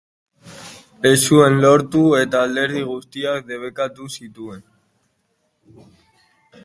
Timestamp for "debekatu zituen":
3.53-4.67